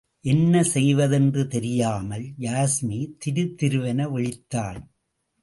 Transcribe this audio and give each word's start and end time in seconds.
என்ன 0.23 0.63
செய்வதென்று 0.63 1.47
தெரியாமல் 1.47 2.25
யாஸ்மி 2.39 2.99
திருதிருவென 3.25 4.09
விழித்தாள். 4.09 4.81